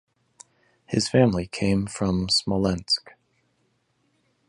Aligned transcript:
His 0.87 1.07
family 1.07 1.45
came 1.45 1.85
from 1.85 2.27
Smolensk. 2.27 3.11